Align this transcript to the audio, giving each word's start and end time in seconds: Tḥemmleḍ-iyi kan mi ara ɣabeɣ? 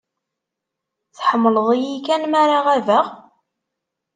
Tḥemmleḍ-iyi 1.17 1.97
kan 2.05 2.21
mi 2.31 2.37
ara 2.41 2.57
ɣabeɣ? 2.65 3.05